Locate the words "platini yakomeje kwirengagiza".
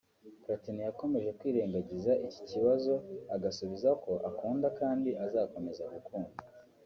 0.43-2.11